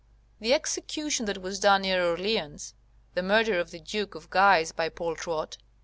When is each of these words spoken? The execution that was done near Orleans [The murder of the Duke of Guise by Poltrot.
The 0.39 0.51
execution 0.51 1.27
that 1.27 1.43
was 1.43 1.59
done 1.59 1.83
near 1.83 2.03
Orleans 2.03 2.73
[The 3.13 3.21
murder 3.21 3.59
of 3.59 3.69
the 3.69 3.79
Duke 3.79 4.15
of 4.15 4.31
Guise 4.31 4.71
by 4.71 4.89
Poltrot. 4.89 5.57